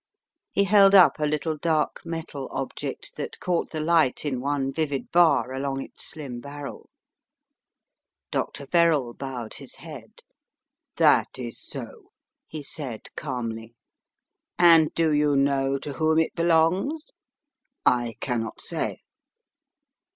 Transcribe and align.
He 0.51 0.63
held 0.63 0.95
up 0.95 1.19
a 1.19 1.27
little 1.27 1.55
dark 1.55 2.01
metal 2.03 2.47
object 2.51 3.17
that 3.17 3.39
caught 3.39 3.69
the 3.69 3.79
light 3.79 4.25
in 4.25 4.41
one 4.41 4.73
vivid 4.73 5.11
bar 5.11 5.53
along 5.53 5.83
its 5.83 6.03
slim 6.07 6.39
barrel. 6.41 6.89
Dr. 8.31 8.65
Verrall 8.65 9.13
bowed 9.13 9.53
his 9.53 9.75
head." 9.75 10.21
That 10.97 11.37
is 11.37 11.59
so," 11.59 12.09
he 12.47 12.63
said, 12.63 13.09
calmly. 13.15 13.75
"And 14.57 14.91
do 14.95 15.13
you 15.13 15.35
know 15.35 15.77
to 15.77 15.93
whom 15.93 16.17
it 16.17 16.33
belongs?" 16.33 17.11
"I 17.85 18.15
cannot 18.21 18.59
say." 18.59 19.01